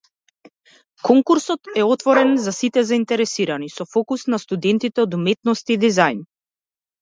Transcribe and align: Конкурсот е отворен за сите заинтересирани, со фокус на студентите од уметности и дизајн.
Конкурсот 1.07 1.59
е 1.75 1.83
отворен 1.83 2.33
за 2.45 2.53
сите 2.59 2.83
заинтересирани, 2.93 3.69
со 3.75 3.87
фокус 3.93 4.25
на 4.35 4.41
студентите 4.47 5.05
од 5.05 5.15
уметности 5.19 5.77
и 5.79 5.85
дизајн. 5.85 6.25